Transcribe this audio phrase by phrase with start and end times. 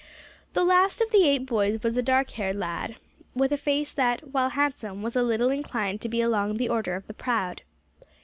[0.53, 2.95] The last of the eight boys was a dark haired lad,
[3.35, 6.95] with a face that, while handsome, was a little inclined to be along the order
[6.95, 7.61] of the proud.